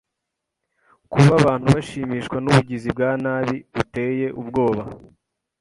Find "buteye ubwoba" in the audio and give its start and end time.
3.73-4.83